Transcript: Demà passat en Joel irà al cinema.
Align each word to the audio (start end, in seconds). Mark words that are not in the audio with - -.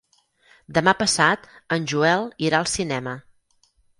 Demà 0.77 0.93
passat 1.01 1.43
en 1.77 1.85
Joel 1.93 2.25
irà 2.49 2.61
al 2.63 2.69
cinema. 2.75 3.17